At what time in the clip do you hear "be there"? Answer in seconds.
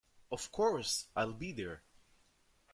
1.33-1.83